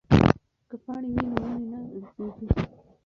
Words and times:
که 0.69 0.75
پاڼې 0.83 1.09
وي 1.13 1.21
نو 1.27 1.33
ونې 1.41 1.59
نه 1.71 1.79
لوڅیږي. 2.17 2.47